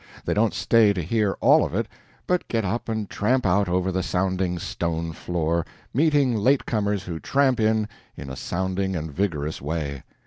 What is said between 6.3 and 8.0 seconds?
late comers who tramp in